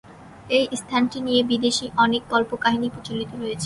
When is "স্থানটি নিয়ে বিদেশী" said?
0.73-1.85